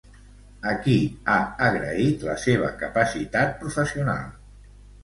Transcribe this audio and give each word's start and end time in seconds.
A 0.69 0.71
qui 0.85 0.95
ha 1.33 1.35
agraït 1.67 2.27
la 2.31 2.37
seva 2.47 2.73
capacitat 2.83 3.57
professional? 3.63 4.39